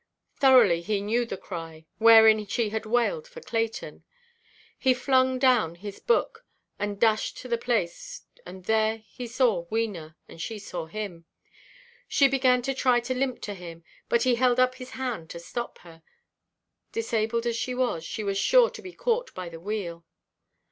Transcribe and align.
Thoroughly 0.39 0.81
he 0.81 0.99
knew 0.99 1.27
the 1.27 1.37
cry, 1.37 1.85
wherein 1.99 2.47
she 2.47 2.69
had 2.69 2.87
wailed 2.87 3.27
for 3.27 3.39
Clayton. 3.39 4.03
He 4.75 4.95
flung 4.95 5.37
down 5.37 5.75
his 5.75 5.99
book, 5.99 6.43
and 6.79 6.99
dashed 6.99 7.37
to 7.37 7.47
the 7.47 7.55
place, 7.59 8.23
and 8.43 8.65
there 8.65 8.97
he 8.97 9.27
saw 9.27 9.67
Wena, 9.67 10.15
and 10.27 10.41
she 10.41 10.57
saw 10.57 10.87
him. 10.87 11.25
She 12.07 12.27
began 12.27 12.63
to 12.63 12.73
try 12.73 12.99
to 13.01 13.13
limp 13.13 13.41
to 13.43 13.53
him, 13.53 13.83
but 14.09 14.23
he 14.23 14.33
held 14.33 14.59
up 14.59 14.73
his 14.73 14.89
hand 14.97 15.29
to 15.29 15.39
stop 15.39 15.77
her; 15.85 16.01
disabled 16.91 17.45
as 17.45 17.55
she 17.55 17.75
was, 17.75 18.03
she 18.03 18.23
was 18.23 18.39
sure 18.39 18.71
to 18.71 18.81
be 18.81 18.93
caught 18.93 19.31
by 19.35 19.49
the 19.49 19.59
wheel. 19.59 20.03